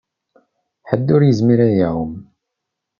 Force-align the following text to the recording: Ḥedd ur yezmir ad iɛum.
Ḥedd 0.89 1.07
ur 1.15 1.21
yezmir 1.25 1.59
ad 1.65 1.73
iɛum. 1.83 2.13